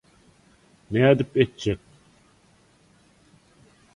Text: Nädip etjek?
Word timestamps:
Nädip 0.91 1.37
etjek? 1.37 1.79